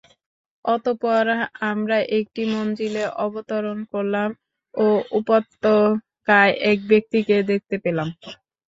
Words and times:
অতঃপর 0.65 1.25
আমরা 1.71 1.97
একটি 2.17 2.41
মনযিলে 2.53 3.03
অবতরণ 3.25 3.77
করলাম 3.93 4.29
ও 4.73 4.85
উপত্যকায় 5.19 6.53
এক 6.71 6.79
ব্যক্তিকে 6.89 7.35
দেখতে 7.51 7.75
পেলাম। 7.83 8.07